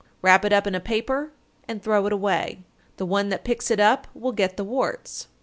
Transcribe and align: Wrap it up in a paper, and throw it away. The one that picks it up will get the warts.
Wrap 0.23 0.43
it 0.43 0.51
up 0.51 0.65
in 0.65 0.73
a 0.73 0.79
paper, 0.79 1.31
and 1.67 1.79
throw 1.83 2.07
it 2.07 2.11
away. 2.11 2.63
The 2.97 3.05
one 3.05 3.29
that 3.29 3.43
picks 3.45 3.69
it 3.69 3.79
up 3.79 4.07
will 4.15 4.31
get 4.31 4.57
the 4.57 4.63
warts. 4.63 5.27